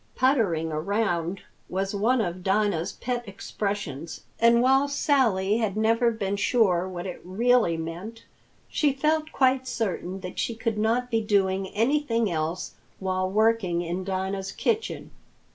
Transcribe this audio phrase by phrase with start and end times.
[0.15, 6.87] "Puttering around" was one of Dinah's pet expressions, and while Sally had never been sure
[6.89, 8.25] what it really meant,
[8.67, 14.03] she felt quite certain that she could not be doing anything else while working in
[14.03, 15.11] Dinah's kitchen.